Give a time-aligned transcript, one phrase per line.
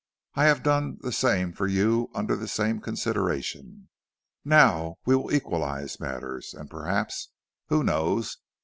[0.33, 3.87] I have done the same for you under the same consideration.
[4.43, 7.29] Now we will equalize matters, and perhaps
[7.67, 8.39] who knows?